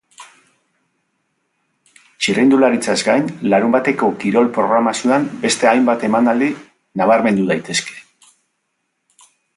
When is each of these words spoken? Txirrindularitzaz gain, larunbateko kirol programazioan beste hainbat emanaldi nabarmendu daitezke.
Txirrindularitzaz 2.23 2.95
gain, 3.09 3.29
larunbateko 3.55 4.09
kirol 4.23 4.49
programazioan 4.57 5.27
beste 5.45 5.69
hainbat 5.73 6.07
emanaldi 6.09 6.49
nabarmendu 7.03 7.47
daitezke. 7.53 7.99